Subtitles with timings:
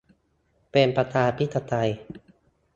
[0.71, 1.89] เป็นประชาธิปไตย